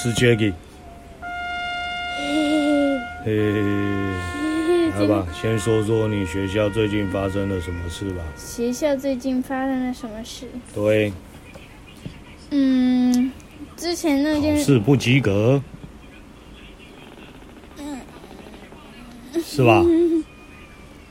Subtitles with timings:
[0.00, 0.52] 是 Jackie。
[3.24, 8.22] 嘿，嘿，好吧，先说说你学校最近发生了什么事吧。
[8.36, 10.46] 学校最近发生了什么事？
[10.72, 11.12] 对，
[12.50, 13.32] 嗯，
[13.76, 15.60] 之前那件事不及格，
[17.78, 18.00] 嗯，
[19.42, 19.82] 是吧？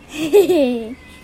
[0.08, 0.80] 嘿嘿嘿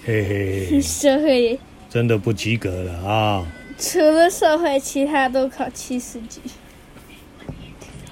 [0.05, 1.57] 嘿嘿，社会
[1.89, 3.47] 真的不及格了啊！
[3.77, 6.41] 除了社会，其他都考七十几。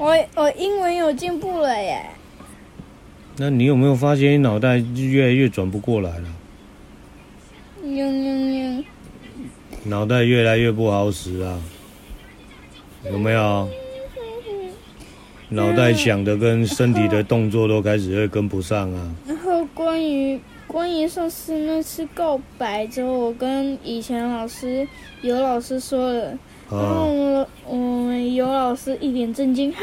[0.02, 2.04] 我我英文有进步了耶。
[3.38, 6.26] 那你有没有发现你脑袋越来越转不过来了？
[7.84, 8.86] 嗯嗯嗯，
[9.84, 11.62] 脑袋越来越不好使啊！
[13.12, 13.70] 有没有？
[15.50, 19.16] 脑袋想的跟身体的动作都开始会跟不上啊！
[19.28, 24.88] 然后关于关于上次那次告白之后，我跟以前老师
[25.22, 26.38] 有老师说了，
[26.72, 29.80] 然后我我们有老师一脸震惊，哈，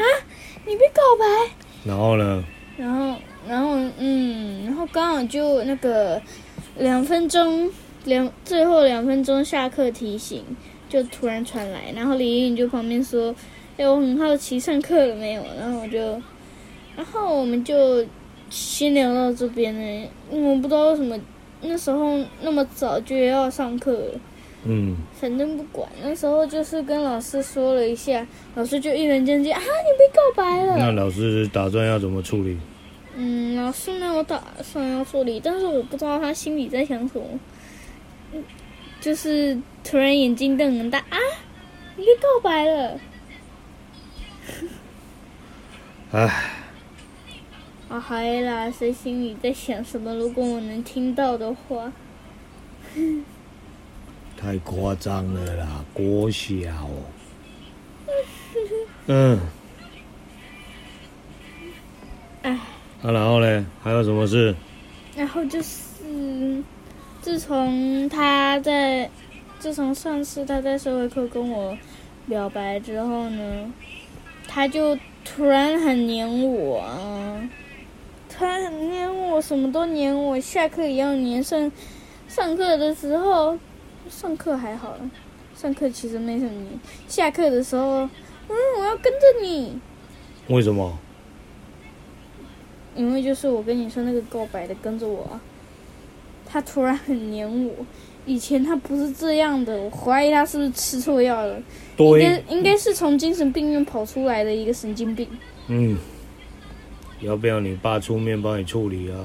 [0.65, 1.51] 你被告白？
[1.85, 2.43] 然后呢？
[2.77, 3.15] 然后。
[3.47, 6.21] 然后嗯，然后刚好就那个
[6.77, 7.71] 两分钟
[8.03, 10.43] 两最后两分钟下课提醒
[10.89, 13.33] 就突然传来，然后李颖就旁边说
[13.77, 16.21] ：“哎，我很好奇上课了没有？”然后我就，
[16.95, 18.05] 然后我们就
[18.49, 20.09] 先聊到这边呢。
[20.29, 21.17] 我不知道为什么
[21.61, 24.11] 那时候那么早就要上课了，
[24.65, 30.77] 嗯，反正不管，那时候就是跟老师说了一下，老师就一脸正经啊，你被告白了。
[30.77, 32.57] 那老师打算要怎么处理？
[33.15, 37.23] 嗯，老师没有打算要处理，但是我不知道他心里在想什么。
[38.33, 38.43] 嗯，
[38.99, 41.17] 就是突然眼睛瞪很大啊！
[41.95, 42.99] 你被告白了。
[46.11, 46.19] 唉。
[47.89, 50.13] 啊，嗨啦，谁心里在想什么？
[50.15, 51.91] 如果我能听到的话。
[54.49, 56.49] 太夸张了啦，国小。
[59.05, 59.39] 嗯。
[62.41, 62.51] 唉。
[63.03, 63.63] 啊，然后呢？
[63.83, 64.55] 还有什么事？
[65.15, 66.63] 然后就是，
[67.21, 69.07] 自从他在，
[69.59, 71.77] 自从上次他在社会课跟我
[72.27, 73.71] 表白之后呢，
[74.47, 77.47] 他就突然很黏我啊，
[78.27, 81.71] 他很黏我，什么都黏我，下课也要黏，上
[82.27, 83.59] 上课的时候，
[84.09, 85.09] 上课还好了，
[85.55, 89.79] 上课其实没什么黏，下课的时候，嗯，我要跟着你。
[90.47, 90.97] 为什么？
[92.95, 95.39] 因为就是我跟你说那个告白的跟着我，
[96.45, 97.73] 他突然很黏我。
[98.25, 101.61] 以前他不是这样的，我怀疑他是不是吃错药了？
[101.95, 105.27] 对，应该应该是从精神病院跑出来的一个神经病。
[105.67, 105.97] 嗯，
[107.21, 109.17] 要不要你爸出面帮你处理啊？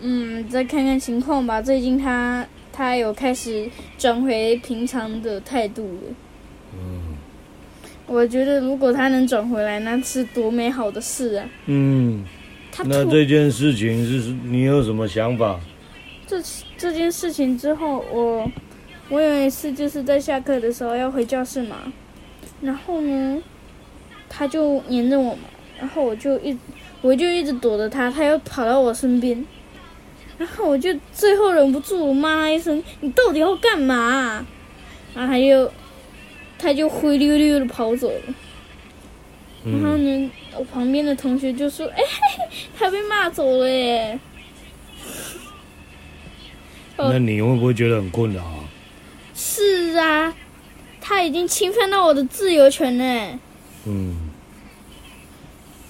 [0.00, 1.60] 嗯，再看看情况吧。
[1.60, 2.46] 最近他
[2.80, 3.68] 他有开始
[3.98, 6.14] 转回平常的态度了。
[6.72, 7.00] 嗯。
[8.06, 11.46] 我觉得如果他能转回来，那是多美好的事啊！
[11.66, 12.24] 嗯，
[12.86, 15.60] 那这件事情是你有什么想法？
[16.26, 16.42] 这
[16.76, 18.50] 这件事情之后，我
[19.10, 21.92] 我有一次就是在下课的时候要回教室嘛，
[22.62, 23.40] 然后呢，
[24.28, 25.42] 他就黏着我嘛，
[25.78, 26.58] 然后我就一
[27.02, 29.46] 我就一直躲着他，他又跑到我身边，
[30.40, 34.44] 然后我就最后忍不住我骂他一声：“你到底要干嘛？”
[35.14, 35.70] 然后他就。
[36.62, 38.34] 他就灰溜溜的跑走了，
[39.64, 42.02] 然后呢，我旁边的同学就说：“哎，
[42.78, 44.20] 他被骂走了耶。
[47.00, 48.68] ”那你会不会觉得很困扰啊？
[49.34, 50.34] 是啊，
[51.00, 53.38] 他已经侵犯到我的自由权了。
[53.86, 54.14] 嗯，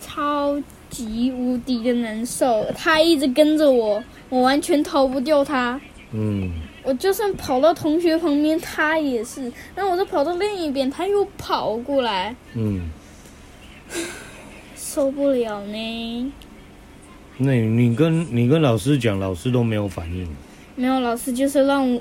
[0.01, 0.57] 超
[0.89, 5.79] 级无敌的难受，他一直跟着我，我完全逃不掉他。
[6.13, 6.51] 嗯。
[6.83, 9.53] 我就算跑到同学旁边，他也是。
[9.75, 12.35] 然后我就跑到另一边，他又跑过来。
[12.55, 12.89] 嗯，
[14.75, 16.33] 受不了呢。
[17.37, 20.27] 那你，跟你跟老师讲，老师都没有反应。
[20.75, 22.01] 没有，老师就是让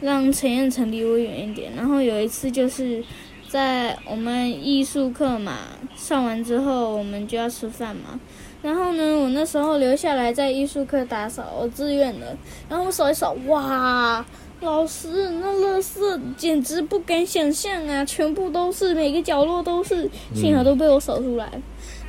[0.00, 1.72] 让陈彦成离我远一点。
[1.76, 3.02] 然后有一次就是
[3.48, 5.58] 在我们艺术课嘛，
[5.96, 8.20] 上完之后我们就要吃饭嘛。
[8.62, 12.36] 然后呢，我那时候留下来在艺术课打扫，我自愿的。
[12.68, 14.24] 然后我扫一扫，哇，
[14.60, 18.04] 老师那垃圾简直不敢想象啊！
[18.04, 21.50] 全部都是，每个角落都是，幸好都被我扫出来。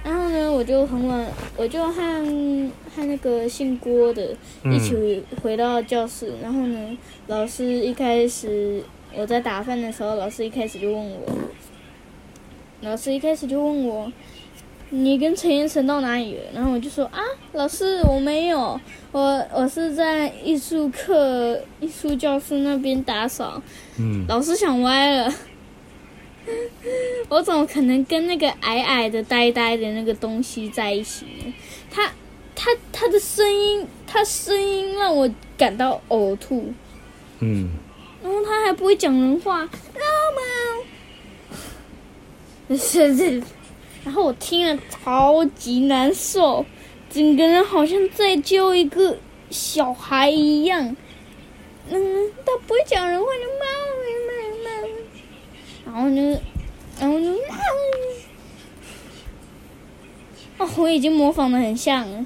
[0.03, 1.25] 然后呢，我就很晚，
[1.57, 1.91] 我就和
[2.95, 4.35] 和那个姓郭的
[4.65, 6.33] 一起回到教室。
[6.39, 8.83] 然后呢，老师一开始
[9.15, 11.19] 我在打饭的时候，老师一开始就问我，
[12.81, 14.11] 老师一开始就问我。
[14.95, 17.19] 你跟陈彦成到哪里了？”然后我就说：“啊，
[17.53, 18.79] 老师，我没有，
[19.11, 23.59] 我我是在艺术课艺术教室那边打扫。”
[23.97, 25.33] 嗯，老师想歪了，
[27.27, 31.53] 我怎么可能跟那个矮矮的、呆呆的那个东西在一起呢？
[31.89, 32.11] 他
[32.55, 36.71] 他他的声音，他声音让我感到呕吐。
[37.39, 37.71] 嗯，
[38.21, 39.67] 然后他还不会讲人话，老
[42.69, 43.41] 猫， 是是。
[44.03, 46.65] 然后我听了超级难受，
[47.09, 49.17] 整个人好像在救一个
[49.49, 50.95] 小孩一样。
[51.89, 53.65] 嗯，他不会讲人话，就猫
[54.29, 54.33] 猫
[54.63, 54.69] 猫，
[55.85, 56.39] 然后呢，
[56.99, 57.37] 然后就猫。
[60.59, 62.25] 哦，我已经模仿的很像了，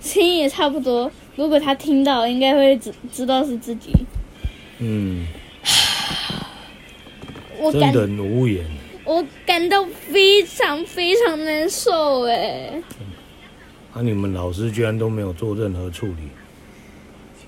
[0.00, 1.10] 声音也差不多。
[1.36, 3.90] 如果他听到，应该会知知道是自己。
[4.78, 5.26] 嗯，
[7.58, 8.64] 我感真的无言。
[9.04, 12.80] 我感到非常非常难受哎！
[13.92, 16.28] 啊，你们老师居然都没有做任何处理？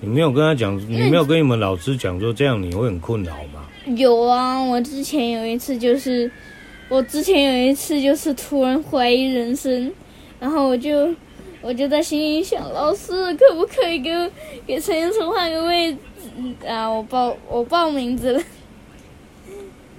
[0.01, 3.65] 你没有跟他讲，你没有跟你们老师讲说这样你会很困扰吗？
[3.95, 6.29] 有啊，我之前有一次就是，
[6.89, 9.91] 我之前有一次就是突然怀疑人生，
[10.39, 11.09] 然后我就
[11.61, 14.29] 我就在心里想，老师可不可以给我
[14.67, 15.97] 给陈彦成换个位置
[16.67, 16.87] 啊？
[16.87, 18.43] 我报我报名字了。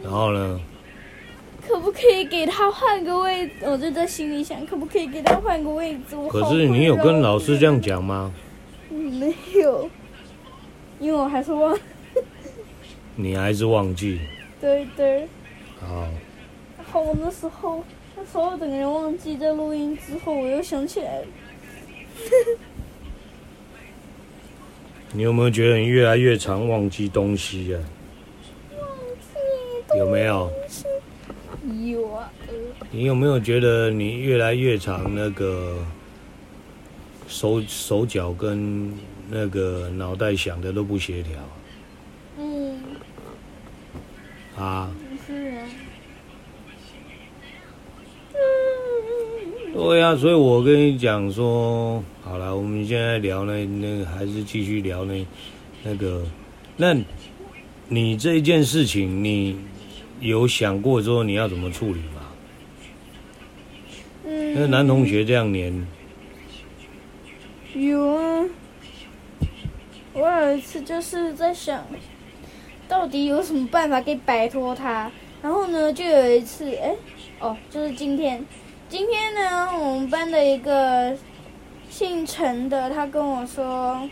[0.02, 0.60] 然后呢？
[1.66, 3.54] 可不可以给他换个位置？
[3.62, 6.14] 我就在心里想，可不可以给他换个位置？
[6.16, 8.32] 我可是你有跟老师这样讲吗？
[8.88, 9.90] 没有，
[11.00, 11.76] 因为我还是忘。
[13.16, 14.20] 你还是忘记？
[14.60, 15.26] 对对。
[15.80, 16.06] 好。
[16.78, 17.82] 然后我那时候，
[18.16, 21.26] 那时候整个人忘记，在录音之后，我又想起来了。
[25.12, 27.80] 你有没有觉得你越来越常忘记东西啊？
[28.78, 28.88] 忘
[29.20, 29.98] 记。
[29.98, 30.50] 有没有？
[31.66, 32.30] 有啊，
[32.92, 35.76] 你有没有觉得你越来越长那个
[37.26, 38.92] 手手脚跟
[39.28, 41.32] 那个脑袋想的都不协调？
[42.38, 42.78] 嗯。
[44.56, 44.90] 啊。
[45.26, 45.66] 是啊。
[49.74, 55.26] 对呀，所以我跟你讲说，好了，我们现在聊呢那个，还是继续聊呢
[55.82, 56.22] 那个，
[56.76, 56.96] 那
[57.88, 59.56] 你这一件事情你。
[60.20, 62.22] 有想过说你要怎么处理吗？
[64.24, 65.86] 嗯，那男同学这样黏。
[67.74, 68.44] 有啊，
[70.14, 71.84] 我有一次就是在想，
[72.88, 75.10] 到底有什么办法可以摆脱他。
[75.42, 76.96] 然后呢，就有一次，哎、欸，
[77.38, 78.44] 哦，就是今天，
[78.88, 81.16] 今天呢，我们班的一个
[81.90, 84.08] 姓陈的，他跟我说，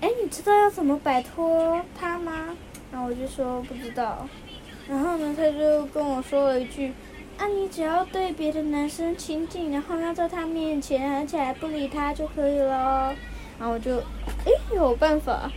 [0.00, 2.56] 哎、欸，你知道要怎么摆脱他吗？
[2.90, 4.26] 然后我就说不知道。
[4.90, 6.92] 然后呢，他就跟我说了一句
[7.38, 13.14] ：“啊，你只要对别的男生亲近，然后要在他面前，而且还不理他就可以了。”
[13.56, 15.48] 然后我就，哎，有办法。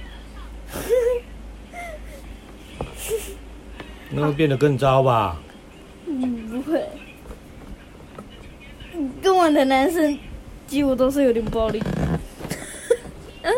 [4.12, 5.42] 那会变得更糟吧？
[6.06, 6.84] 嗯，不会。
[9.20, 10.20] 跟我的男生
[10.68, 11.82] 几乎都是有点暴力。
[13.42, 13.52] 嗯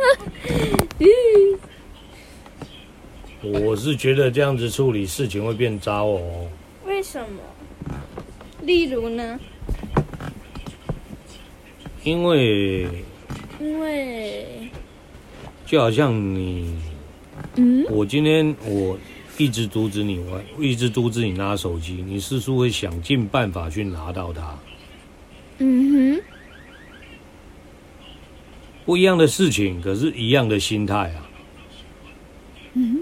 [3.46, 6.48] 我是觉得这样子处理事情会变糟哦。
[6.86, 7.40] 为什么？
[8.62, 9.40] 例如呢？
[12.04, 12.88] 因为，
[13.60, 14.70] 因为，
[15.66, 16.75] 就好像你，
[17.56, 18.98] 嗯，我今天我
[19.38, 24.58] 一直阻止你玩，一直阻止你拿手机，你是不是会想尽办法去拿到它？
[25.60, 26.24] 嗯哼，
[28.86, 31.30] 不一样的事情，可是一样的心态啊。
[32.74, 33.02] 嗯。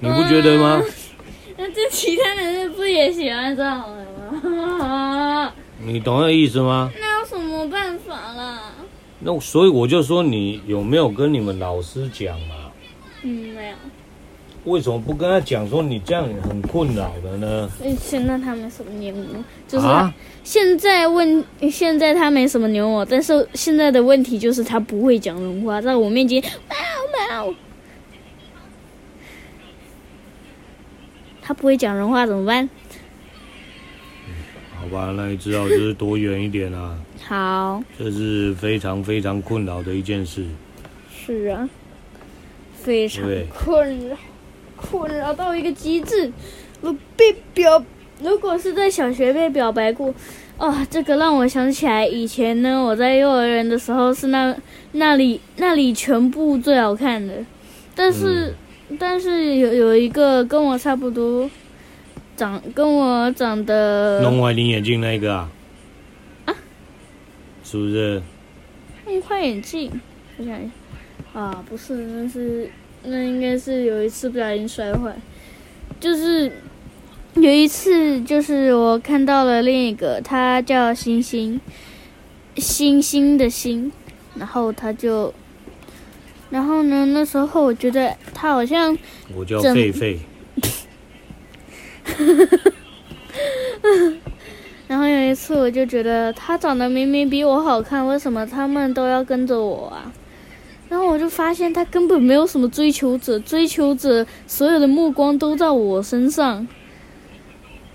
[0.00, 0.82] 你不觉得吗？
[1.56, 5.52] 那这其他男生不也喜欢这样的吗？
[5.78, 6.90] 你懂那意思吗？
[7.00, 8.72] 那有什么办法啦？
[9.20, 12.54] 那所以我就说，你有没有跟你们老师讲嘛？
[13.22, 13.74] 嗯，没有。
[14.64, 17.70] 为什么不跟他讲说你这样很困扰的呢？
[18.00, 19.86] 现在他没什么黏我，就是
[20.42, 26.50] 现在问，现在他没什么黏我，但是现在的问题就是他不会讲人话，在我面前喵
[27.28, 27.54] 喵。
[31.46, 32.68] 他不会讲人话怎么办？
[34.80, 36.98] 好吧，那你知道就是躲远一点啊。
[37.22, 37.82] 好。
[37.98, 40.46] 这是非常非常困扰的一件事。
[41.14, 41.68] 是啊，
[42.74, 43.24] 非常
[43.54, 44.16] 困扰。
[44.76, 46.30] 困扰到一个极致，
[46.82, 47.82] 我被表，
[48.20, 50.14] 如果是在小学被表白过，
[50.58, 54.54] 哦，这个让我想起来以前呢，我在幼儿园的时候是那
[54.92, 57.34] 那里那里全部最好看的，
[57.94, 58.54] 但是、嗯、
[58.98, 61.50] 但是有有一个跟我差不多，
[62.36, 65.50] 长跟我长得弄坏你眼镜那个啊？
[66.46, 66.54] 啊？
[67.62, 68.22] 是不是？
[69.06, 69.90] 弄坏眼镜？
[70.38, 72.70] 我想一下啊，不是，那是
[73.02, 75.14] 那应该是有一次不小心摔坏，
[76.00, 76.50] 就是
[77.34, 81.60] 有一次，就是我看到了另一个，他叫星星，
[82.56, 83.90] 星星的星，
[84.36, 85.32] 然后他就。
[86.54, 87.04] 然后呢？
[87.06, 88.96] 那时候我觉得他好像……
[89.34, 90.16] 我叫狒狒。
[94.86, 100.12] 然后有一次，我就觉得他长得明明比我好看，为什么他们都要跟着我啊？
[100.88, 106.64] 然后我就发现他根本没有什么追求者，追求者所有的目光都在我身上。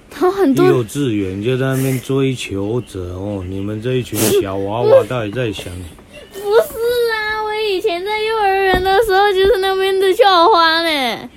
[0.09, 5.71] 他很多幼稚园就在那边追求者哦，你们这一群小娃娃到底在想？
[6.33, 6.73] 不是
[7.69, 11.29] 以前在幼儿园的时候就是那边的校花呢。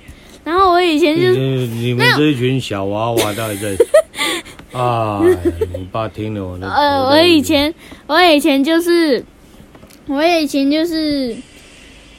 [0.43, 3.77] 然后我以前就是你，们这一群小娃娃到底在？
[4.77, 5.21] 啊，
[5.73, 6.67] 你爸听了我的。
[6.67, 7.73] 呃，我以前，
[8.07, 9.23] 我以前就是，
[10.07, 11.35] 我以前就是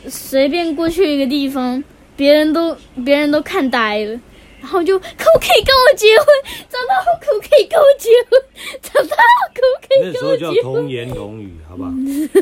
[0.09, 1.83] 随便过去一个地方，
[2.17, 4.19] 别人都别人都看呆了。
[4.65, 6.27] 然后就可不可以跟我结婚？
[6.71, 8.41] 长大后可不可以跟我结婚？
[8.81, 9.21] 长大后
[9.53, 10.17] 可不可以跟我结婚？
[10.17, 11.93] 那时候叫童言童语，好吧？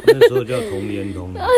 [0.07, 1.37] 那时候叫童言童语。
[1.37, 1.49] 好，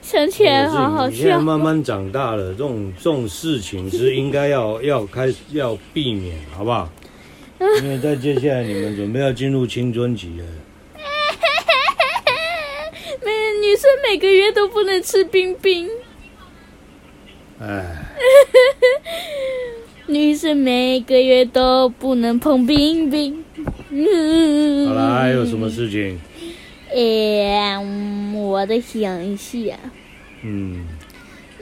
[0.00, 1.10] 想起来好好笑。
[1.10, 6.88] 你现在慢慢长大了，这种这种事情是应该要要开始要避免，好不好？
[7.58, 10.44] 因为在接下来你们准备要进入青春期了。
[13.24, 15.90] 每女生每个月都不能吃冰冰。
[17.60, 18.03] 哎。
[20.06, 23.44] 女生每个月都不能碰冰冰。
[24.86, 26.20] 好了，还有什么事情？
[26.94, 27.78] 哎，
[28.34, 29.78] 我的想一下。
[30.42, 30.84] 嗯。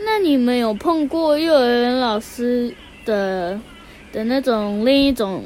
[0.05, 3.61] 那你们有碰过幼儿园老师的
[4.13, 5.45] 的那种另一种，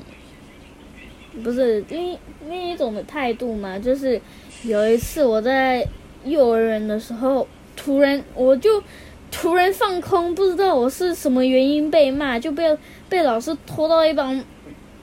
[1.45, 2.17] 不是另
[2.49, 3.79] 另一种的态度吗？
[3.79, 4.21] 就是
[4.65, 5.87] 有一次我在
[6.25, 7.47] 幼儿园的时候，
[7.77, 8.83] 突然我就。
[9.31, 12.77] 突然放空，不知道我是什么原因被骂，就被
[13.09, 14.43] 被老师拖到一旁，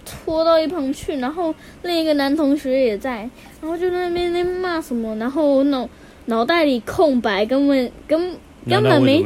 [0.05, 1.17] 拖到一旁去。
[1.19, 1.53] 然后
[1.83, 3.29] 另一个男同学也在，
[3.61, 5.87] 然后就在那边那骂什么，然后我脑
[6.25, 8.35] 脑袋里空白，根本根
[8.67, 9.23] 根本没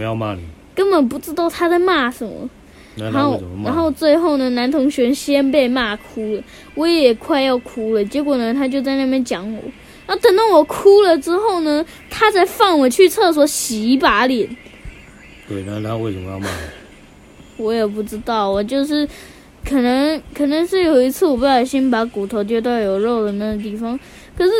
[0.76, 2.50] 根本不知道他在骂什么。
[2.98, 6.42] 然后然后最后呢，男同学先被骂哭了，
[6.74, 8.04] 我也快要哭了。
[8.04, 9.62] 结果呢，他就在那边讲我。
[10.08, 14.50] 然后等到我哭了之后呢，他才放我去厕所洗一把脸。
[15.48, 16.48] 对，那他为什么要骂？
[17.56, 19.08] 我也不知道，我就是
[19.66, 23.98] 可能可能是有一次我不小心把骨头丢到有肉的那个地方，
[24.38, 24.52] 可是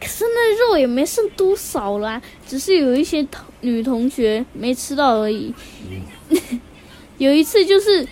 [0.00, 5.54] 可是那肉也没剩多少啦，只是有一些同女同学没吃到而已。
[7.18, 8.04] 有一次就是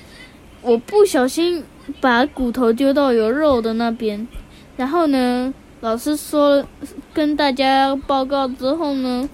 [0.60, 1.64] 我不小心
[2.00, 4.28] 把骨头丢到有肉的那边，
[4.76, 6.64] 然后呢，老师说
[7.12, 9.28] 跟大家报告之后呢。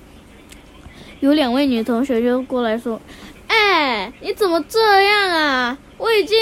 [1.26, 3.00] 有两位女同学就过来说
[3.48, 5.76] ：“哎，你怎么这样啊？
[5.98, 6.38] 我已经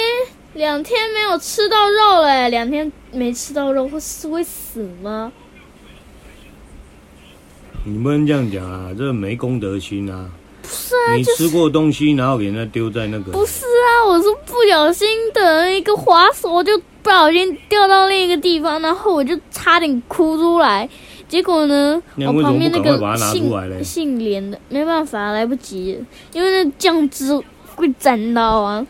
[0.53, 5.31] 两天没有吃到肉了，两天没吃到肉会是会死吗？”
[7.83, 10.29] 你不能这样讲啊，这没公德心啊！
[10.61, 13.31] 不是啊，你吃过东西，然后给人家丢在那个……
[13.31, 20.87] 不是啊，我是不小心的一个滑手，就不小心掉到另一个地方，然后我就差点哭出来。
[21.35, 22.01] 结果呢？
[22.15, 26.01] 我旁边那个姓姓连的，没办法，来不及，
[26.31, 27.37] 因为那酱汁
[27.75, 28.87] 会沾到啊。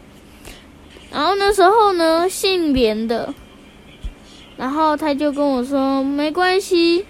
[1.12, 3.34] 然后那时候呢，姓连的，
[4.58, 7.08] 然后他就跟我说：“没关系，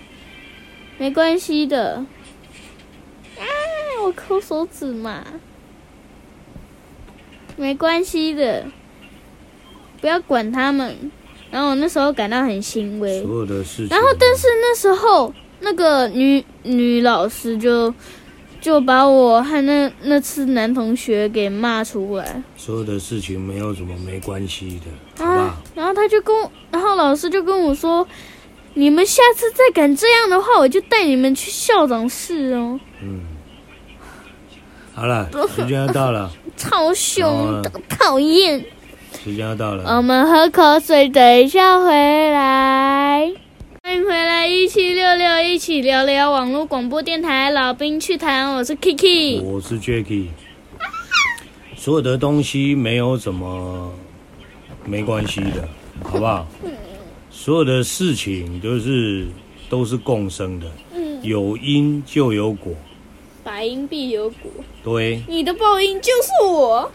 [0.98, 2.06] 没关系的。”
[3.38, 3.44] 啊，
[4.06, 5.22] 我抠手指嘛，
[7.58, 8.68] 没关系的，
[10.00, 11.12] 不要管他们。
[11.56, 13.88] 然后我那时候感到很欣慰，所有的事情。
[13.88, 17.94] 然后，但是那时候那个女女老师就
[18.60, 22.44] 就把我和那那次男同学给骂出来。
[22.58, 24.82] 所有的事情没有什么没关系
[25.18, 25.58] 的，啊、好吧？
[25.76, 28.06] 然后他就跟我，然后老师就跟我说
[28.76, 33.22] ：“你们下次再敢这样的话，我就带你们去校长室哦。”嗯，
[34.94, 38.66] 好了，时间要到了， 超凶的，讨厌。
[39.26, 41.88] 时间要到了，我们喝口水，等一下回
[42.30, 43.34] 来。
[43.82, 47.50] 欢迎回来，一七六六，一起聊聊网络广播电台。
[47.50, 50.28] 老兵趣谈，我是 Kiki，我是 Jacky。
[51.76, 53.92] 所有的东西没有什么
[54.86, 55.68] 没关系的，
[56.04, 56.46] 好不好？
[57.32, 59.26] 所有的事情都是
[59.68, 62.76] 都是共生的，嗯有因就有果，
[63.44, 64.52] 百因必有果。
[64.84, 66.92] 对，你的报应就是我。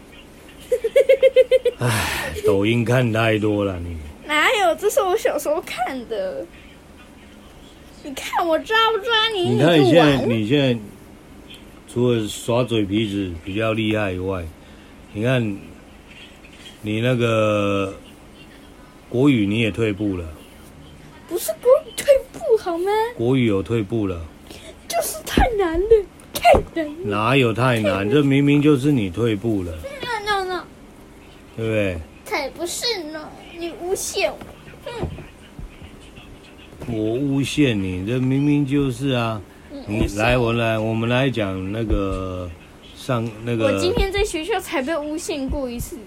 [1.79, 4.75] 唉，抖音看太多了，你哪有？
[4.75, 6.45] 这是我小时候看的。
[8.03, 9.49] 你看我抓不抓你？
[9.49, 10.79] 你看你现在，你现在
[11.91, 14.43] 除了耍嘴皮子比较厉害以外，
[15.13, 15.57] 你看
[16.81, 17.93] 你那个
[19.09, 20.25] 国语你也退步了。
[21.27, 22.91] 不是国语退步好吗？
[23.15, 24.19] 国语有退步了。
[24.87, 26.93] 就是太难了，太难了。
[27.03, 28.09] 哪有太难？
[28.09, 29.71] 这明明就是你退步了。
[31.57, 31.97] 对不对？
[32.23, 33.29] 才不是呢！
[33.57, 34.37] 你诬陷我。
[34.87, 35.07] 嗯
[36.87, 39.39] 我诬陷你，这明明就是啊！
[39.87, 42.49] 你来，我来，我们来讲那个
[42.95, 43.65] 上那个。
[43.65, 45.97] 我今天在学校才被诬陷过一次。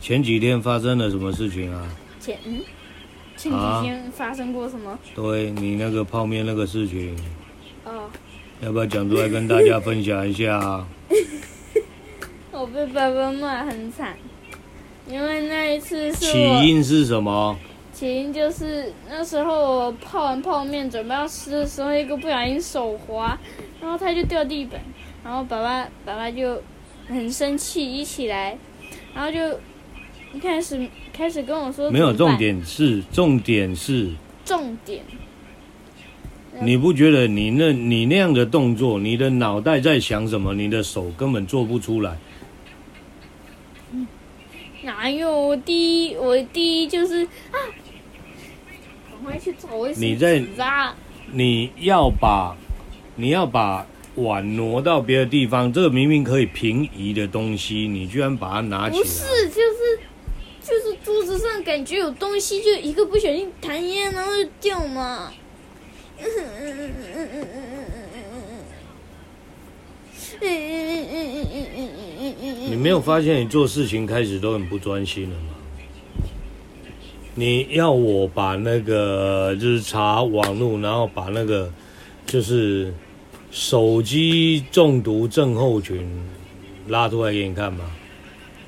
[0.00, 1.88] 前几天发生了什么事情啊？
[2.18, 2.60] 前嗯，
[3.36, 4.90] 前几天发生过什么？
[4.90, 7.14] 啊、对你那个泡面那个事情。
[7.84, 8.10] 哦。
[8.60, 10.86] 要不要讲出来跟大家分享一下啊？
[12.50, 14.16] 我被爸爸骂很惨，
[15.10, 16.18] 因为那一次是。
[16.18, 17.56] 起因是什么？
[17.92, 23.38] 起因就是那时候我泡完泡面准备要吃的时候，一个不小心手滑，
[23.80, 24.80] 然后它就掉地板，
[25.22, 26.60] 然后爸爸爸爸就
[27.06, 28.58] 很生气，一起来，
[29.14, 29.38] 然后就
[30.34, 34.10] 一开始开始跟我说，没有重点是重点是
[34.44, 35.04] 重点，
[36.62, 40.52] 你不觉得你那你那样的动作，你的脑袋在想什么？
[40.54, 42.16] 你的手根本做不出来。
[44.84, 45.48] 哪有？
[45.48, 47.56] 我第一，我第一就是啊，
[49.10, 50.06] 赶快去找卫生纸啊！
[50.06, 50.94] 你在
[51.32, 52.56] 你要把
[53.16, 59.02] 你要把碗挪到别的地方，这个明明可以平移的东西，你居然把它拿起来？
[59.02, 59.98] 不是，就是
[60.60, 65.32] 就是桌子上感觉有东西，就一个不小心弹烟，然后就掉嘛。
[66.20, 67.83] 嗯嗯嗯嗯嗯嗯嗯。
[72.68, 75.46] 你没有发现你做事情开始都很不专心了吗？
[77.36, 81.68] 你要我把那个就是查网络，然后把那个
[82.24, 82.94] 就是
[83.50, 86.08] 手机中毒症候群
[86.86, 87.90] 拉出来给你看吗？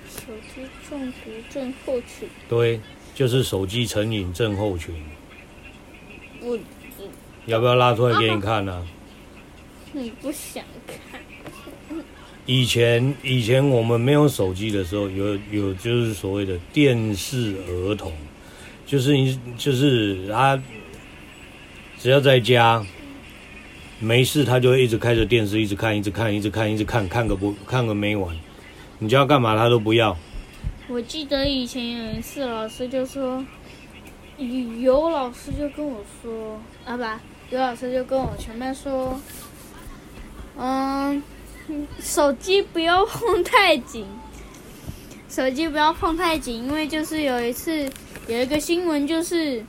[0.09, 2.29] 手机中毒症候群？
[2.49, 2.81] 对，
[3.15, 4.95] 就是手机成瘾症候群。
[6.41, 6.59] 我，
[7.47, 8.73] 要不要拉出来给你看呢？
[8.73, 8.83] 啊？
[9.93, 11.16] 你不想看？
[12.47, 18.13] 以前以前我们没有手机的时候，有有就是所谓的电视儿童。
[18.87, 20.57] 就是你，就是他，
[21.99, 22.87] 只要在家
[23.99, 28.37] 没事，他就会一直开着电视，一直看，一直看，一直看，一直看，看个不看个没完。
[29.01, 30.17] 你叫他干嘛，他都不要。
[30.89, 33.45] 我记得以前有一次，老师就说，
[34.39, 37.03] 有老师就跟我说，啊不，
[37.57, 39.21] 有老师就跟我全班说，
[40.57, 41.21] 嗯，
[42.01, 44.07] 手机不要碰太紧，
[45.29, 47.89] 手机不要碰太紧，因为就是有一次。
[48.29, 49.65] 有一个新闻，就是，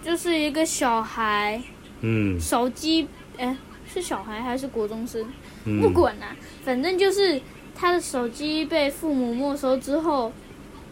[0.00, 1.60] 就是一个小孩，
[2.00, 3.56] 嗯，手机，哎，
[3.92, 5.26] 是小孩还是国中生？
[5.64, 7.40] 嗯、不管啦、啊，反正就是
[7.74, 10.32] 他的手机被父母没收之后，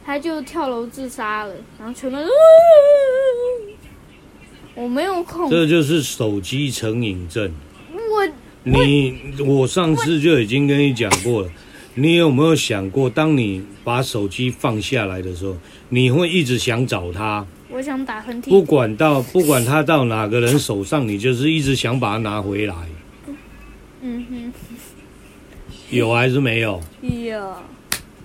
[0.05, 2.27] 他就跳楼自杀了，然后全班，
[4.75, 7.53] 我没有控，这就是手机成瘾症。
[8.65, 11.51] 我，你，我上次就已经跟你讲过了。
[11.97, 15.57] 你有没有想过，当你把手机放下来的时候，
[15.91, 17.47] 你会一直想找他？
[17.69, 18.49] 我想打喷嚏。
[18.49, 22.75] 不管到不管他到哪个人手上，你就是一直想把它拿回来。
[24.01, 24.53] 嗯哼。
[25.91, 26.81] 有还是没有？
[27.03, 27.55] 有。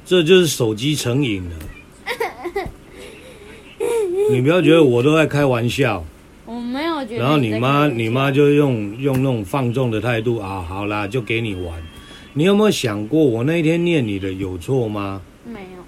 [0.05, 1.55] 这就是手机成瘾了。
[4.31, 6.03] 你不要觉得我都在开玩笑。
[6.99, 7.23] 我觉得。
[7.23, 11.81] 然后你妈，你妈就用用那种放纵的态度啊，好啦，就给你玩。
[12.33, 15.21] 你有没有想过，我那天念你的有错吗？
[15.45, 15.83] 没有，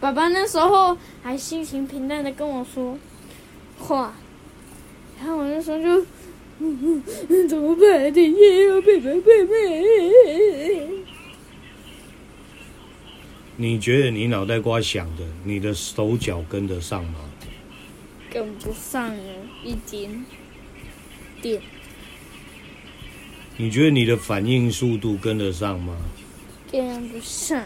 [0.00, 2.98] 爸爸那时候还心情平淡的跟我说
[3.78, 4.12] 话，
[5.18, 6.04] 然后我那时候就，
[6.58, 8.12] 嗯嗯，怎么办？
[8.12, 10.88] 今天要背背背背。
[13.56, 17.20] 你觉得你脑袋瓜想的，你的手脚跟得上吗？
[18.30, 19.22] 跟不上了，
[19.64, 20.24] 一点
[21.40, 21.60] 点。
[23.56, 25.96] 你觉得你的反应速度跟得上吗？
[26.70, 27.64] 跟不上，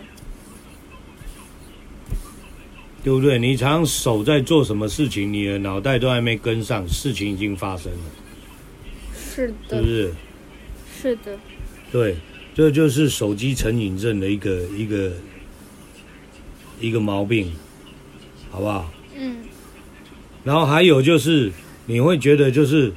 [3.02, 3.38] 对不对？
[3.38, 7.98] 你常手在做什么事情，你的脑袋都还没跟上，事情已经发生了。
[9.14, 10.14] 是的，是不是？
[11.02, 11.38] 是的。
[11.90, 12.16] 对，
[12.54, 15.12] 这就是手机成瘾症的一个一个
[16.80, 17.52] 一个毛病，
[18.50, 18.90] 好不好？
[20.42, 20.44] 嗯。
[20.44, 21.50] 然后还有就是，
[21.86, 22.92] 你会觉得就是。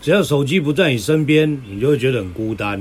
[0.00, 2.80] 只要手机不在你身边，你就会觉得很孤单，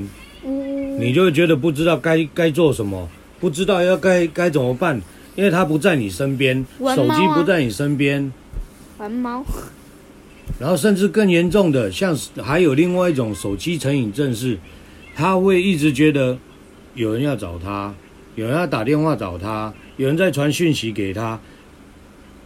[0.99, 5.01] 你就会觉得不知道该该做什么，不知道要该该怎么办。
[5.35, 8.31] 因为它不在你身边，啊手机不在你身边。
[8.99, 9.43] 玩猫。
[10.59, 14.55] 然后甚至更严重的，像还有另外一种手机成瘾症是，
[15.15, 16.37] 他会一直觉得
[16.93, 17.91] 有人要找他，
[18.35, 21.39] 有人要打电话找他，有人在传讯息给他。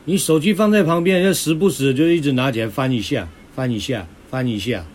[0.06, 4.86] 你手机放在旁边，要时不时就一直拿起来翻一下，翻一下，翻一下。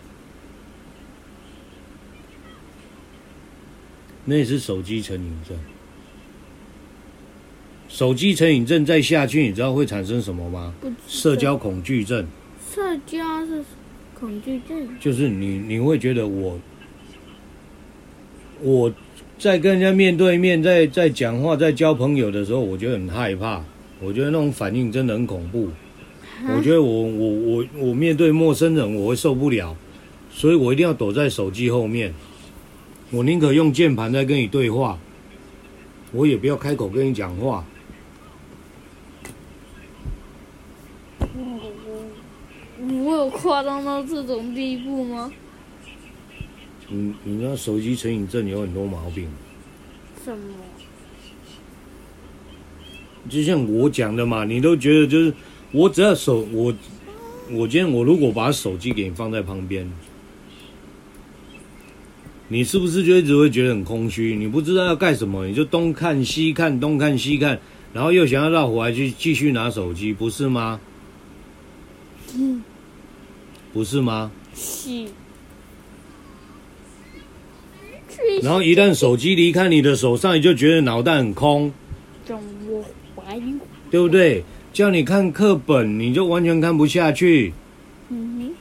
[4.25, 5.57] 那也是手机成瘾症。
[7.87, 10.73] 手机成瘾症再下去，你知道会产生什么吗？
[11.07, 12.27] 社交恐惧症。
[12.69, 13.63] 社交是
[14.13, 16.59] 恐惧症，就是你你会觉得我
[18.61, 18.93] 我
[19.39, 23.63] 在跟人家面对面在在讲话在交朋友的时候，我觉得很害怕，
[23.99, 25.69] 我觉得那种反应真的很恐怖。
[26.55, 29.75] 我觉得我我我我面对陌生人我会受不了，
[30.31, 32.13] 所以我一定要躲在手机后面，
[33.09, 34.99] 我宁可用键盘在跟你对话，
[36.11, 37.65] 我也不要开口跟你讲话。
[42.79, 45.31] 我有夸张到这种地步吗？
[46.87, 49.27] 你你那手机成瘾症有很多毛病。
[50.23, 50.53] 什么？
[53.29, 55.33] 就像我讲的嘛，你都觉得就是
[55.71, 56.73] 我只要手我
[57.51, 59.91] 我今天我如果把手机给你放在旁边，
[62.47, 64.35] 你是不是就一直会觉得很空虚？
[64.35, 67.59] 你不知道要干什么，你就东看西看，东看西看，
[67.93, 70.79] 然后又想要绕回来去继续拿手机，不是吗？
[72.35, 72.63] 嗯。
[73.73, 74.31] 不是吗？
[74.55, 75.05] 是。
[78.41, 81.71] 然后一旦手机离开你的手上，你就觉得脑袋很空。
[83.89, 84.43] 对不对？
[84.73, 87.53] 叫你看课本，你就完全看不下去。
[88.09, 88.55] 嗯哼。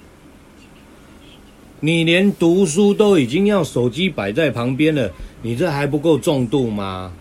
[1.80, 7.12] 你连读书都已经要手机摆在旁边了，你这还不够重度吗？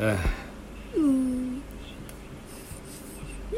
[0.00, 0.16] 哎。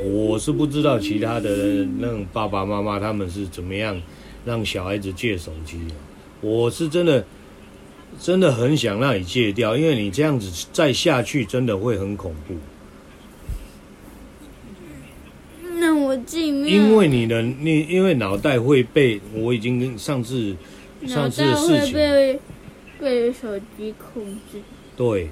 [0.05, 4.01] 我是不知道其他的那种爸爸妈妈他们是怎么样
[4.45, 5.95] 让小孩子戒手机的。
[6.41, 7.25] 我是真的
[8.21, 12.57] 真的很想让你戒掉，因为你这样子再下去真的会很恐怖。
[15.79, 16.69] 那我尽量。
[16.69, 20.57] 因为你的你因为脑袋会被我已经跟上次
[21.07, 22.41] 上次的事情被
[23.01, 24.61] 被手机控制。
[24.97, 25.29] 对。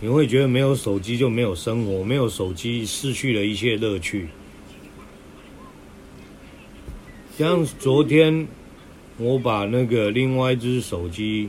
[0.00, 4.28] 你会觉得没有手机就没有生活，没有手机失去了一切乐趣。
[7.36, 8.46] 像昨天，
[9.18, 11.48] 我把那个另外一只手机，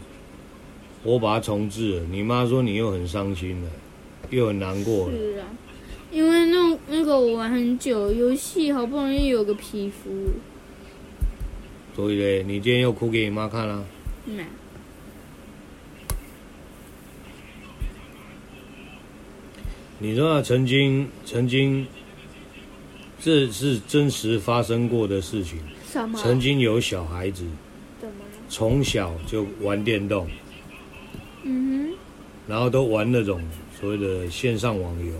[1.04, 2.06] 我把它重置了。
[2.12, 3.70] 你妈说你又很伤心了，
[4.32, 5.16] 又很难过了。
[5.16, 5.46] 是啊，
[6.12, 10.10] 因为那那个我玩很久，游戏好不容易有个皮肤。
[11.96, 13.86] 所以嘞，你今天又哭给你妈看了？
[14.26, 14.44] 没。
[20.00, 21.86] 你知道曾经曾经，
[23.20, 25.60] 这是真实发生过的事情。
[25.92, 26.20] 什么？
[26.20, 27.44] 曾经有小孩子，
[28.48, 30.28] 从小就玩电动，
[31.44, 31.98] 嗯哼，
[32.48, 33.42] 然后都玩那种
[33.80, 35.14] 所谓的线上网游。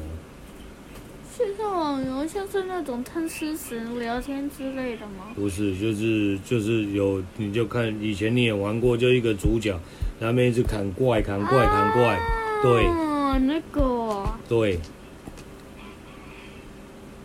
[1.36, 5.28] 线上网游像是那种贪吃蛇聊天之类的吗？
[5.36, 9.80] 不是，就是就是有，你就看以前你也玩过，就一个主角，
[10.20, 12.86] 那边一直砍怪、砍怪、砍怪，啊、对。
[13.42, 14.26] 那个。
[14.50, 14.78] 对，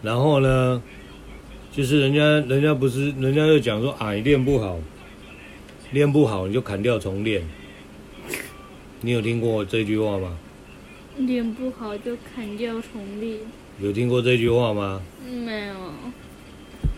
[0.01, 0.81] 然后呢，
[1.77, 4.79] 就是人家人家不是人家就讲说啊，你练不好，
[5.91, 7.43] 练不好你就砍掉重练。
[9.01, 10.39] 你有听过这句话吗？
[11.19, 13.39] 练不好就砍掉重练。
[13.81, 15.03] 有听过这句话吗？
[15.45, 15.75] 没有。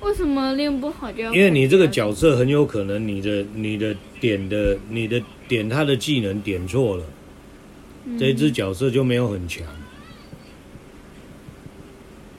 [0.02, 1.34] 为什么练不好就要？
[1.34, 7.04] 因为你这个角色很有可能你的你的点的你的点他的技能点错了，
[8.04, 9.66] 嗯、这只角色就没有很强。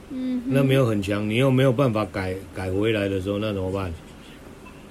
[0.10, 3.94] 嗯，那没有很强，你又没有办法改改回来的时候，那怎么办？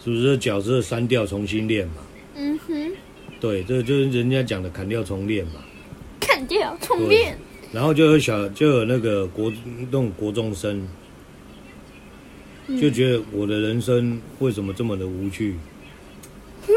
[0.05, 1.95] 是不是角色删掉重新练嘛？
[2.37, 2.93] 嗯哼，
[3.41, 5.55] 对，这就是人家讲的砍掉重练嘛。
[6.21, 7.37] 砍掉重练。
[7.73, 10.87] 然后就有小就有那个国那种国中生，
[12.81, 15.57] 就觉得我的人生为什么这么的无趣？
[16.69, 16.73] 嗯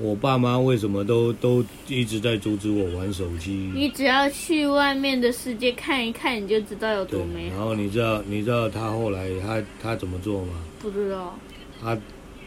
[0.00, 3.70] 我爸妈为什么都都一直在阻止我玩手机？
[3.74, 7.56] 你只要去外面的世界看一看，你就知道有多美好。
[7.56, 10.54] 然后你知道你知道他后来他他怎么做吗？
[10.80, 11.38] 不知道。
[11.82, 11.94] 他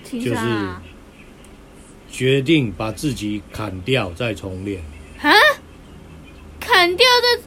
[0.04, 0.38] 就是
[2.10, 4.82] 决定把自己砍掉再重练。
[5.22, 5.32] 啊？
[6.60, 7.44] 砍掉再？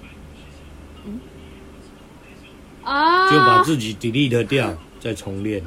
[1.06, 1.20] 嗯。
[2.84, 3.30] 啊。
[3.30, 5.62] 就把自己 delete 掉再重练。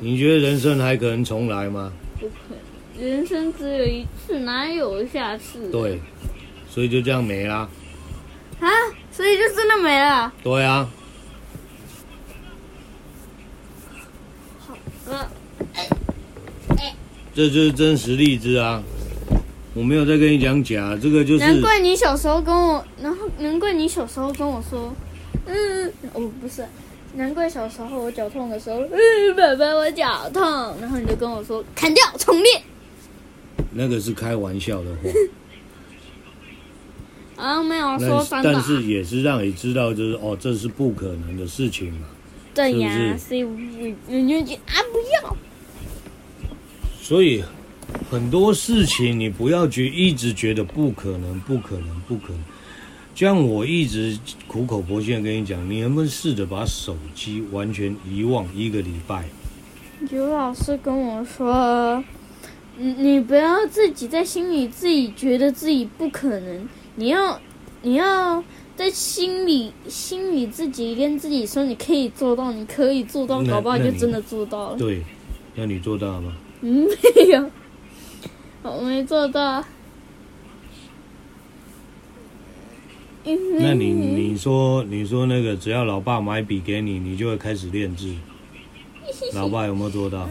[0.00, 1.90] 你觉得人生还可能重来吗？
[2.20, 2.57] 不可能。
[2.98, 5.70] 人生只有一次，哪有下次？
[5.70, 6.00] 对，
[6.68, 7.68] 所以就这样没啦。
[8.60, 8.68] 啊，
[9.12, 10.32] 所以就真的没了。
[10.42, 10.90] 对啊。
[15.06, 15.30] 好了。
[17.34, 18.82] 这就是真实荔枝啊！
[19.72, 21.44] 我没有在跟你讲假，这个就是。
[21.44, 24.92] 难怪你小时候跟我，然后难怪你小时候跟我说，
[25.46, 26.66] 嗯，哦不是，
[27.14, 30.42] 难怪小时候我脚痛的时候，嗯，爸爸我脚痛，
[30.80, 32.60] 然后你就跟我说砍掉重练。
[33.72, 34.98] 那个是开玩笑的话。
[37.44, 38.42] 啊，没有说反。
[38.42, 42.08] 但是也是让你知道，就是哦，这是不可能的事情嘛。
[42.52, 43.40] 对呀，是所以
[44.08, 45.36] 人家就啊不要。
[47.00, 47.44] 所以
[48.10, 52.42] 很多事情你不要觉一直觉得不可能，不可能，不可能。
[53.14, 59.24] 就像我一直苦口婆心的跟你讲，你能不能试着把手机完全遗忘一个礼拜？
[60.10, 62.02] 有老师跟我说，
[62.80, 67.40] 你你不要自己在心里自己觉得自己不可能，你要
[67.82, 68.42] 你要
[68.76, 74.78] 在心里心里自己跟自己说你可以做到，你可以做到，搞不好就真的做到了。
[74.78, 75.02] 对，
[75.56, 76.32] 要你做到吗？
[76.60, 77.50] 嗯，没有，
[78.62, 79.64] 我没做到。
[83.24, 88.14] 那你你说你说那个，只要老爸买笔给你，你就会开始练字。
[89.34, 90.28] 老爸有没有做到？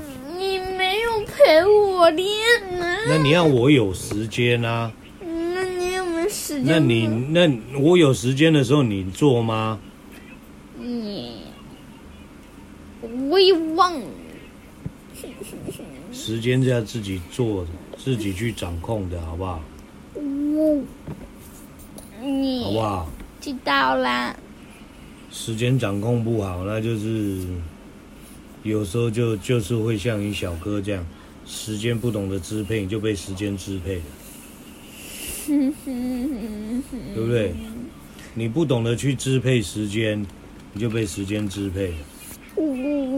[1.35, 2.27] 陪我练
[2.81, 2.97] 啊。
[3.07, 4.91] 那你要我有时间啊？
[5.19, 6.65] 那你有没有时间？
[6.65, 9.79] 那你那我有时间的时候，你做吗？
[10.79, 11.43] 你，
[13.29, 14.05] 我也忘了。
[16.11, 19.61] 时间是要自己做的，自己去掌控的，好不好？
[20.15, 20.83] 我，
[22.21, 23.09] 你好不好？
[23.41, 24.35] 知道啦。
[25.31, 27.45] 时间掌控不好，那就是
[28.63, 31.05] 有时候就就是会像你小哥这样，
[31.47, 34.01] 时间不懂得支配，你就被时间支配了，
[37.15, 37.53] 对不对？
[38.33, 40.23] 你不懂得去支配时间，
[40.73, 41.97] 你就被时间支配了。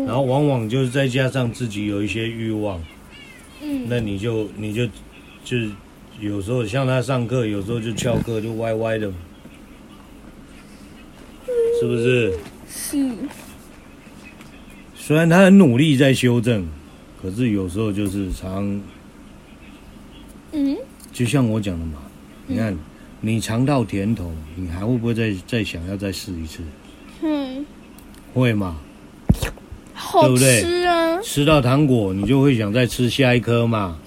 [0.05, 2.81] 然后往往就是再加上自己有一些欲望，
[3.61, 4.85] 嗯，那你就你就
[5.43, 5.57] 就
[6.19, 9.11] 有时候像他上课，有时候就翘课就歪歪的，
[11.79, 12.37] 是不是？
[12.69, 13.09] 是。
[14.95, 16.67] 虽然他很努力在修正，
[17.21, 18.81] 可是有时候就是常，
[20.53, 20.77] 嗯，
[21.11, 21.97] 就像我讲的嘛，
[22.47, 22.77] 你看
[23.19, 26.61] 你尝到甜头，你还会不会再再想要再试一次？
[27.21, 27.65] 嗯，
[28.33, 28.77] 会吗？
[30.21, 30.61] 对不对？
[30.61, 31.21] 吃啊！
[31.21, 33.99] 吃到糖果，你就会想再吃下一颗嘛，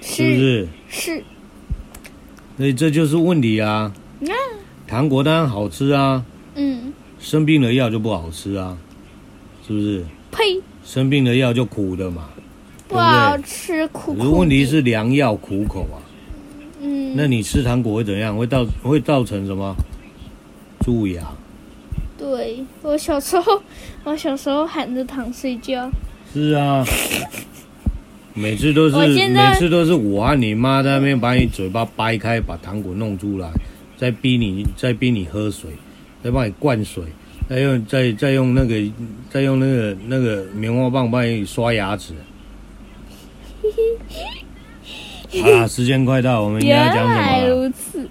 [0.00, 0.68] 是，是不是？
[0.88, 1.24] 是。
[2.56, 3.92] 所以这就是问题啊。
[4.20, 4.28] 嗯。
[4.86, 6.24] 糖果当然好吃啊。
[6.54, 6.92] 嗯。
[7.18, 8.78] 生病的药就不好吃啊，
[9.66, 10.06] 是不是？
[10.30, 10.62] 呸！
[10.84, 12.28] 生病的药就苦的嘛，
[12.88, 14.38] 不好吃，苦苦。
[14.38, 15.98] 问题是良药苦口啊。
[16.80, 17.14] 嗯。
[17.16, 18.36] 那你吃糖果会怎样？
[18.36, 19.74] 会造会造成什么？
[20.80, 21.22] 蛀牙。
[22.16, 23.60] 对，我小时候，
[24.04, 25.90] 我小时候含着糖睡觉。
[26.32, 26.84] 是啊，
[28.34, 28.96] 每次都是
[29.28, 33.50] 每次都是我和你妈在那边把你嘴巴掰开，把糖果弄出来，
[33.96, 35.70] 再逼你再逼你喝水，
[36.22, 37.04] 再帮你灌水，
[37.48, 38.76] 再用再再用那个
[39.30, 42.14] 再用那个那个棉花棒帮你刷牙齿。
[45.42, 47.14] 好啦，时间快到，我们应该讲什么？
[47.14, 48.08] 原来如此，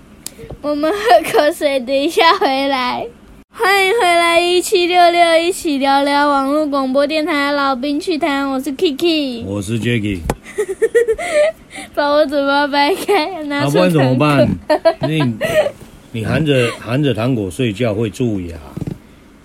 [0.62, 0.98] 我们喝
[1.32, 3.08] 口水，等一下回来。
[3.58, 8.50] 欢迎回来，一七六六，一起聊聊网络广播电台老兵趣谈。
[8.50, 10.20] 我是 Kiki， 我是 Jacky。
[11.94, 13.44] 把我嘴巴掰开。
[13.44, 14.46] 那、啊、不然怎么办？
[15.08, 15.38] 你
[16.12, 18.58] 你含着含着糖果睡觉会蛀牙。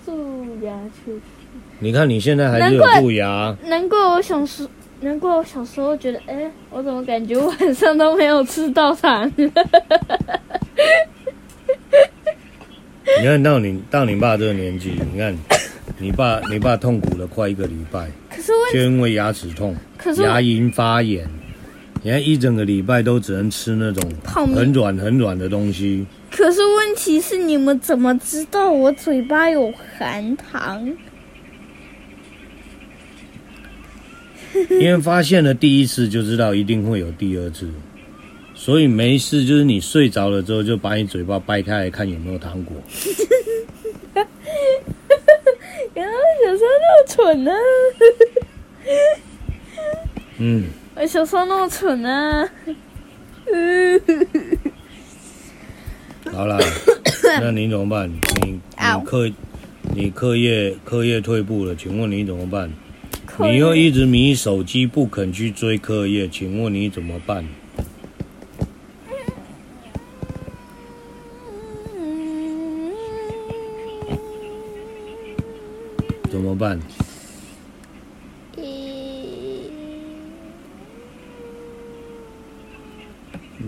[0.05, 0.71] 蛀牙
[1.05, 1.13] 去。
[1.79, 3.55] 你看你现在还是有蛀牙。
[3.65, 4.67] 难怪我小时，
[5.01, 9.31] 难怪我小时候觉得，哎，我怎么感觉晚上都没有吃到糖？
[9.37, 9.51] 你
[13.25, 15.35] 看到你到你爸这个年纪，你看
[15.97, 21.27] 你爸你爸痛苦了快一个礼拜，可是就因为牙齿痛，可是牙龈发炎，
[22.03, 26.05] 你看一整个礼拜都只能吃那种很软很软的东西。
[26.29, 30.87] 可是问题是你们怎么知道我嘴巴有含糖？
[34.79, 37.69] 因为发现了第一次就知道一定会有第二次。
[38.53, 42.75] 所以没事，就是你睡着了之后，就把你嘴巴掰开来看有没有糖果。
[45.95, 47.55] 原来我小时候那么蠢呢、啊。
[50.37, 50.65] 嗯。
[50.95, 52.49] 我小时候那么蠢呢、啊。
[56.31, 56.59] 好了，
[57.41, 58.09] 那你怎么办？
[58.09, 59.31] 你你课
[59.95, 62.71] 你课业课业退步了，请问你怎么办？
[63.39, 67.45] 你又一直迷手机，不肯去追课业，请问你怎么办？
[76.29, 76.79] 怎么办？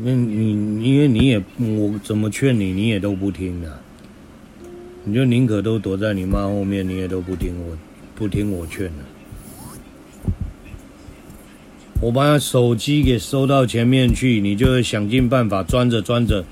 [0.06, 3.80] 那你因为你也我怎么劝你，你也都不听啊。
[5.06, 7.78] 你就宁可都躲在你妈后面，你也都不听我，
[8.16, 9.13] 不听我劝了。
[12.04, 16.44] 我把手机给收到前面去，你就会想尽办法钻着钻着，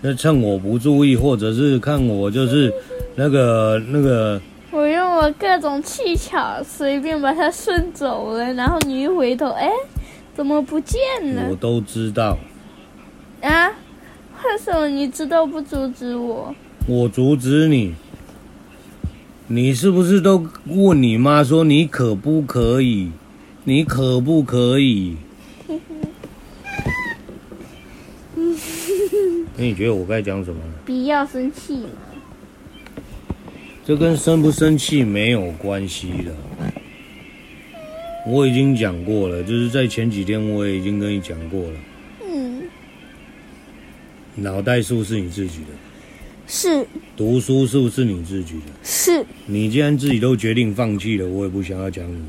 [0.00, 2.72] 那趁我不注意，或者是看我就是
[3.14, 4.40] 那个那个。
[4.70, 9.70] 我用我各种技巧，随便把它顺走了，然后你一回头，哎，
[10.34, 10.98] 怎么不见
[11.34, 11.48] 了？
[11.50, 12.38] 我都知道。
[13.42, 13.68] 啊？
[13.68, 16.54] 为什么你知道不阻止我？
[16.86, 17.94] 我阻止你。
[19.48, 23.10] 你是不是都问你妈说你可不可以？
[23.64, 25.16] 你可不可以？
[29.56, 30.60] 那你觉得我该讲什么？
[30.84, 31.88] 不要生气嘛。
[33.86, 36.34] 这跟生不生气没有关系的。
[38.26, 41.74] 我已经讲过了，就是在前几天我也已经跟你讲过了。
[42.26, 42.62] 嗯。
[44.34, 45.68] 脑袋数是你自己的。
[46.46, 46.86] 是。
[47.16, 48.72] 读书数是你自己的。
[48.82, 49.24] 是。
[49.46, 52.22] 你既然自己都决定放弃了，我也不想要讲你。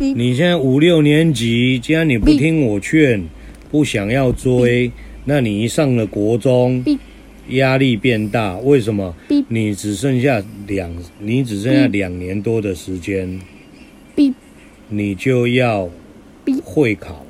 [0.00, 3.22] 你现在五六年级，既然你不听我劝，
[3.70, 4.90] 不想要追，
[5.26, 6.82] 那你一上了国中，
[7.50, 8.56] 压力变大。
[8.56, 9.14] 为什么？
[9.48, 13.38] 你只剩下两，你只剩下两年多的时间，
[14.88, 15.90] 你就要
[16.64, 17.26] 会考了，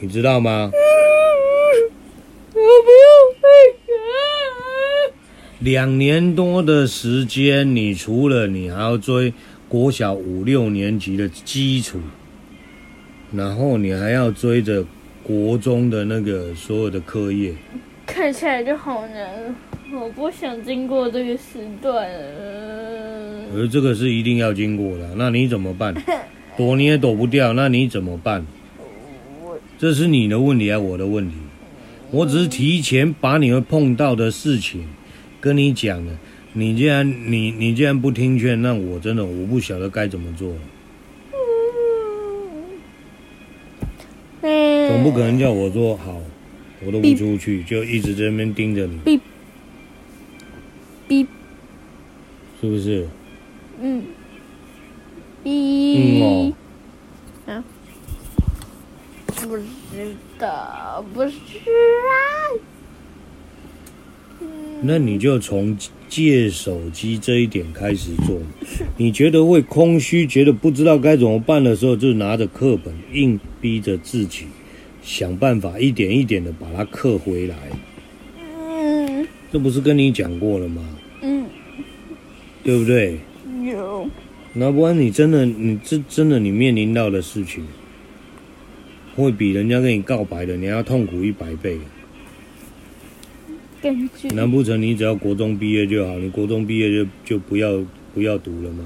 [0.00, 0.72] 你知道吗？
[2.52, 3.06] 我不要
[3.38, 3.48] 会
[3.86, 3.92] 考。
[5.60, 9.32] 两年多的时间，你除了你还要追。
[9.70, 12.00] 国小五六年级的基础，
[13.32, 14.84] 然后你还要追着
[15.22, 17.54] 国中的那个所有的课业，
[18.04, 19.54] 看起来就好难，
[19.94, 22.04] 我不想经过这个时段。
[23.54, 25.94] 而这个是一定要经过的，那你怎么办？
[26.58, 28.44] 躲你也躲不掉，那你怎么办？
[29.78, 31.36] 这是你的问题还是我的问题？
[32.10, 34.88] 我只是提前把你会碰到的事情
[35.40, 36.12] 跟你讲了。
[36.52, 40.52] 你既然你你既然不听劝，那我真的我不晓得该怎么做。
[44.42, 46.20] 总不可能叫我说好，
[46.84, 49.20] 我都不出去，就一直在那边盯着你。
[52.60, 53.06] 是不是？
[53.80, 54.04] 嗯。
[55.44, 56.52] 嗯哦。
[57.46, 57.64] 啊？
[59.42, 59.64] 不知
[60.38, 62.12] 道，不是啊。
[64.82, 65.76] 那你就从
[66.10, 68.38] 借手机这一点开始做。
[68.96, 74.44] 你觉得会空虚，觉得不知道该怎么办的时候，就拿着课本硬逼着自己
[75.02, 77.56] 想办法，一点一点的把它刻回来。
[78.36, 80.82] 嗯，这不是跟你讲过了吗？
[81.22, 81.46] 嗯，
[82.64, 83.18] 对不对？
[83.64, 84.08] 有。
[84.52, 87.64] 那不然你真的，你这真的你面临到的事情，
[89.14, 91.78] 会比人家跟你告白的你要痛苦一百倍。
[94.34, 96.18] 难不成你只要国中毕业就好？
[96.18, 97.82] 你国中毕业就就不要
[98.14, 98.84] 不要读了吗？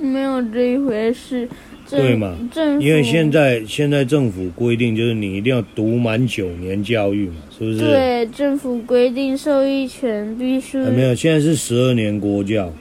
[0.00, 1.48] 没有，没有这一回事。
[1.90, 2.34] 对嘛？
[2.80, 7.78] 因为现在现在政府规定就是你一定要读满九年教育嘛，是不是？
[7.78, 10.78] 对，政府规定受益权必须。
[10.78, 12.72] 没有，现在是十二年国教。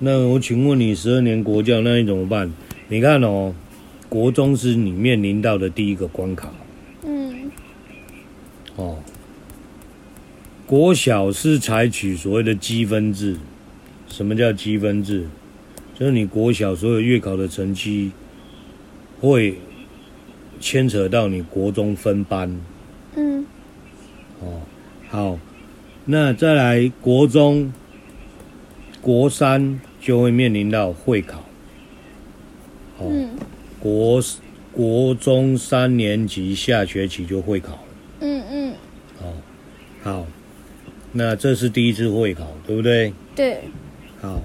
[0.00, 2.52] 那我请问你，十二年国教那你怎么办？
[2.88, 3.54] 你看哦，
[4.08, 6.52] 国中是你面临到的第一个关卡。
[7.06, 7.50] 嗯。
[8.74, 8.98] 哦。
[10.70, 13.36] 国小是采取所谓的积分制，
[14.06, 15.26] 什么叫积分制？
[15.98, 18.12] 就是你国小所有月考的成绩，
[19.20, 19.56] 会
[20.60, 22.60] 牵扯到你国中分班。
[23.16, 23.44] 嗯。
[24.40, 24.60] 哦，
[25.08, 25.40] 好，
[26.04, 27.72] 那再来国中、
[29.00, 31.40] 国三就会面临到会考。
[32.98, 33.10] 哦。
[33.10, 33.30] 嗯。
[33.80, 34.22] 国
[34.70, 37.76] 国中三年级下学期就会考。
[38.20, 38.74] 嗯嗯。
[39.20, 39.34] 哦，
[40.04, 40.26] 好。
[41.12, 43.12] 那这是第一次会考，对不对？
[43.34, 43.58] 对。
[44.20, 44.40] 好，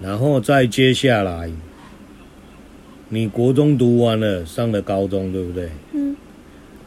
[0.00, 1.50] 然后再接下来，
[3.08, 5.68] 你国中读完了，上了高中，对不对？
[5.92, 6.14] 嗯。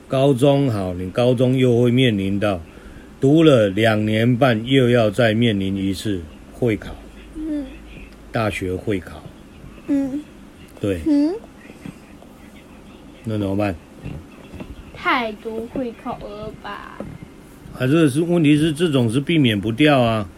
[0.08, 2.62] 高中好，你高中又会面临到，
[3.20, 6.22] 读了两年半，又要再面临一次
[6.54, 6.96] 会考。
[7.36, 7.66] 嗯。
[8.32, 9.22] 大学会考。
[9.88, 10.22] 嗯。
[10.80, 11.02] 对。
[11.08, 11.34] 嗯。
[13.24, 13.76] 那怎么办？
[14.96, 16.98] 太多会考了吧？
[17.74, 20.30] 还是是问题是这种是避免不掉啊。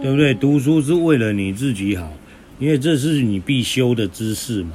[0.00, 0.32] 对不对？
[0.32, 2.12] 读书是为了你自己好，
[2.60, 4.70] 因为这是你必修的知识嘛，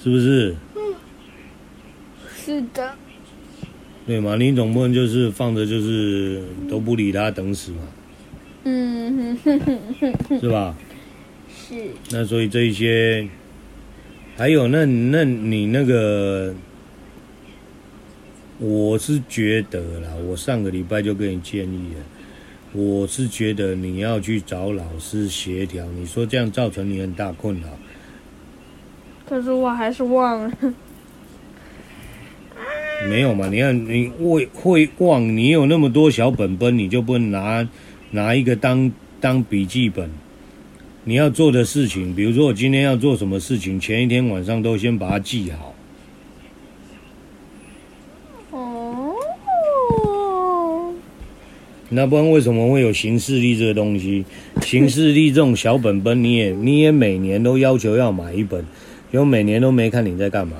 [0.00, 0.54] 是不是？
[2.36, 2.94] 是的。
[4.06, 4.36] 对嘛？
[4.36, 7.78] 你总不能就是放着就是都不理他等死嘛？
[8.62, 10.76] 嗯哼哼哼哼，是吧？
[11.48, 11.74] 是。
[12.10, 13.26] 那所以这一些，
[14.36, 16.54] 还有那那你那个，
[18.62, 22.00] 我是觉得啦，我上个礼拜就跟你建议了，
[22.72, 27.66] 我是觉得你要去找老师协调，你说这样造成你很大困扰。
[29.26, 30.52] 可是我还是忘了。
[33.08, 33.48] 没有嘛？
[33.48, 37.68] 你看你会会忘，你有那么多小本本，你就不能拿
[38.12, 40.08] 拿一个当当笔记本。
[41.02, 45.74] 你要做的事情，比如说我今天要做什么事情，前一天晚上都先把它记好。
[48.52, 49.16] 哦。
[51.94, 54.24] 那不然为什么会有行事历这个东西？
[54.62, 58.64] 行事历这种小本本，你也你也每年都要求要买一本，
[59.10, 60.56] 因为每年都没看你在干嘛。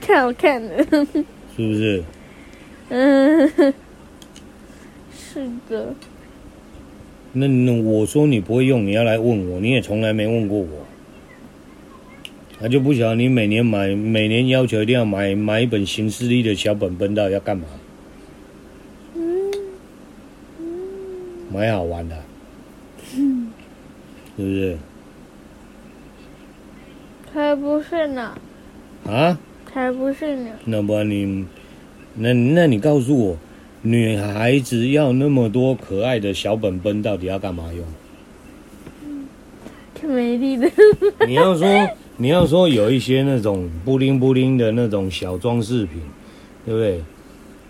[0.00, 2.02] 太 好看了，是不是？
[2.88, 3.48] 嗯，
[5.14, 5.94] 是的。
[7.32, 10.86] 那那我说你不会用，你要来问我，你也从来没问过我，
[12.58, 17.66] 他就不晓得你每年买，每年要求一定要买买一本行事历的小本本，到底要干嘛？
[19.14, 19.52] 嗯
[20.58, 20.66] 嗯，
[21.52, 22.16] 买好玩的，
[23.16, 23.48] 嗯，
[24.36, 24.76] 是不是？
[27.32, 28.34] 才不是呢。
[29.06, 29.38] 啊？
[29.70, 30.50] 才不是呢。
[30.64, 31.44] 那不然你，
[32.14, 33.36] 那那你告诉我，
[33.82, 37.84] 女孩子要那么多可爱的小本本，到底要干嘛用？
[39.94, 40.70] 挺美丽的。
[41.28, 41.66] 你要说，
[42.16, 46.00] 你要说有一些那种布灵布灵的那种小装饰品，
[46.64, 47.02] 对不对？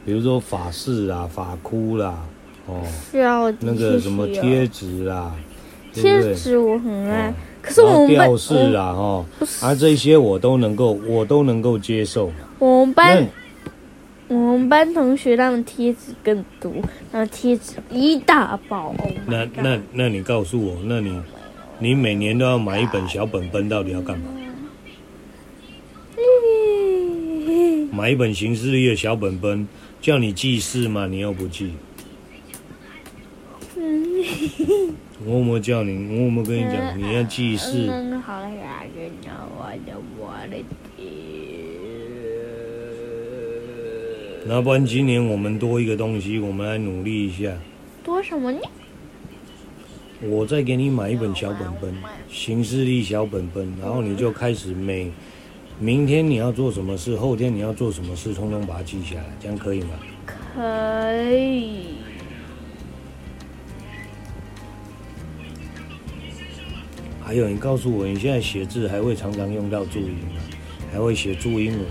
[0.04, 2.24] 比如说法式啊、发箍啦，
[2.66, 2.80] 哦，
[3.10, 5.34] 需要那个什么贴纸啦，
[5.92, 7.28] 贴纸我很爱。
[7.28, 7.34] 哦
[7.76, 9.26] 然后吊饰啦，哈，
[9.60, 12.30] 啊，这些我都能够，我都能够接受。
[12.60, 13.26] 我们班，
[14.28, 16.72] 我们班同学他们贴纸更多，
[17.10, 18.94] 那贴纸一大包。
[19.26, 21.20] 那那那你告诉我，那你
[21.78, 24.30] 你每年都要买一本小本本，到底要干嘛？
[27.92, 29.66] 买一本行事历的小本本，
[30.00, 31.06] 叫你记事嘛？
[31.06, 31.72] 你又不记。
[35.24, 35.92] 我有没有叫你？
[36.08, 37.90] 我有没有跟你讲，你要记事。
[44.48, 47.52] 那不然今年我们多一个东西，我们来努力一下。
[48.04, 48.60] 多什么呢？
[50.22, 51.94] 我再给你买一本小本本，
[52.30, 55.10] 行事历小本本，然后你就开始每
[55.78, 59.90] 明天你要做什么事，后天你要做什么事，通通把它记下来，这样可以吗？
[60.24, 61.96] 可以。
[67.22, 70.40] 还有，你告诉我，你现在写字还会常常用到注音吗？
[70.92, 71.86] 还会写注音文吗？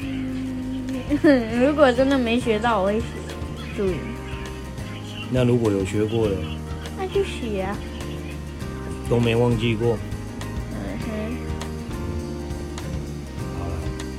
[0.00, 3.04] 嗯，如果真的没学到，我会写
[3.76, 3.94] 注音。
[5.30, 6.36] 那如果有学过了，
[6.98, 7.74] 那就写啊。
[9.08, 9.96] 都没忘记过。
[10.72, 11.06] 嗯哼。
[13.58, 13.72] 好了，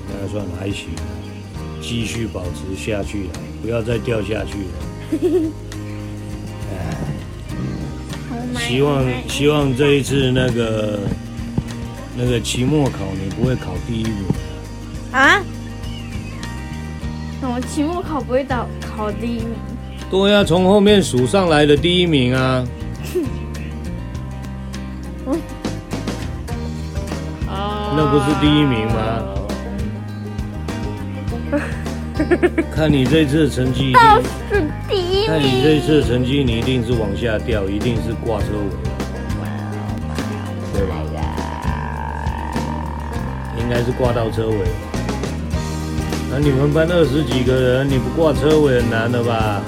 [0.08, 0.90] 那算了，还行，
[1.82, 4.72] 继续保持下去了，不要再掉下去了。
[8.60, 11.00] 希望希望这一次那个
[12.16, 14.14] 那个期末考你不会考第一名
[15.12, 15.42] 啊？
[17.42, 19.56] 我期末考不会考考第一名？
[20.10, 22.66] 对呀，从后面数上来的第一名啊。
[27.96, 29.24] 那不是第一名吗？
[32.74, 35.28] 看你这次的成绩，倒是第一名。
[35.28, 38.70] 看你这次的成绩，你一定是往下掉，一定是挂车尾，
[40.74, 40.96] 对吧？
[43.60, 44.56] 应该是挂到车尾。
[46.32, 49.62] 那你们班二十几个人，你不挂车尾很难的吧？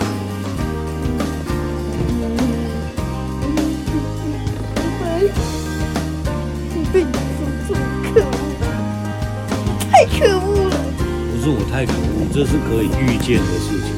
[12.34, 13.90] 这是可以预见的事情。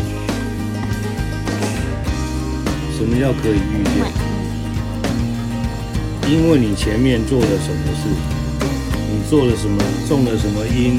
[2.96, 3.94] 什么叫可以预见？
[6.32, 8.08] 因为你前面做了什么事，
[9.12, 10.96] 你做了什么，种了什么因，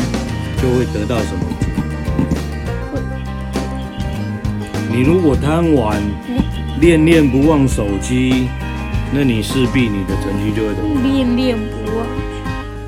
[0.60, 1.40] 就会得到什么。
[4.90, 6.00] 你如果贪玩，
[6.80, 8.48] 恋恋不忘手机，
[9.12, 11.02] 那你势必你的成绩就会怎么样？
[11.02, 12.06] 恋恋不忘。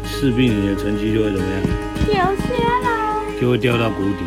[0.04, 1.62] 势必你的成绩就会怎么样？
[2.06, 2.75] 掉下来。
[3.40, 4.24] 就会掉到谷底。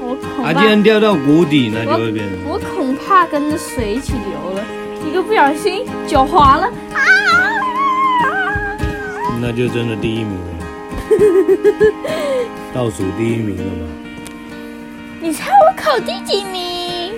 [0.00, 4.64] 我恐怕，啊，既然掉到谷底，那就会变成我，我恐怕跟着水一起流了，
[5.08, 7.00] 一个不小心脚滑了啊！
[9.40, 10.52] 那就真的第一名了，
[12.74, 13.86] 倒数第一名了嘛。
[15.20, 17.12] 你猜我考第几名？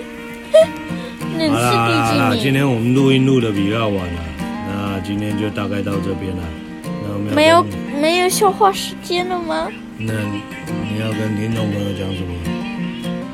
[1.37, 1.51] 那是
[1.87, 2.39] 第几名？
[2.41, 4.21] 今天我们录音录的比较晚了，
[4.67, 6.43] 那今天就大概到这边了。
[6.83, 7.65] 那我们没有
[7.99, 9.67] 没有笑话时间了吗？
[9.99, 12.29] 那你要跟听众朋友讲什么？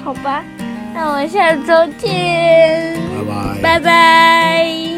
[0.03, 0.43] 好吧，
[0.93, 2.97] 那我们下周见。
[3.15, 3.61] 拜拜。
[3.61, 4.92] 拜拜。